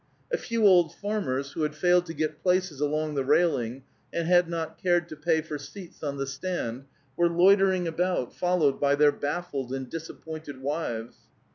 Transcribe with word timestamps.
A 0.33 0.37
few 0.39 0.65
old 0.65 0.95
farmers, 0.95 1.51
who 1.51 1.61
had 1.61 1.75
failed 1.75 2.07
to 2.07 2.15
get 2.15 2.41
places 2.41 2.81
along 2.81 3.13
the 3.13 3.23
railing 3.23 3.83
and 4.11 4.27
had 4.27 4.49
not 4.49 4.79
cared 4.81 5.07
to 5.09 5.15
pay 5.15 5.41
for 5.41 5.59
seats 5.59 6.01
on 6.01 6.17
the 6.17 6.25
stand, 6.25 6.85
were 7.15 7.29
loitering 7.29 7.87
about, 7.87 8.33
followed 8.33 8.79
by 8.79 8.95
their 8.95 9.11
baffled 9.11 9.71
and 9.71 9.87
disappointed 9.87 10.59
wives. 10.63 11.17